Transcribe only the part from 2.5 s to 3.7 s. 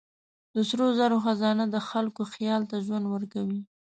ته ژوند ورکوي.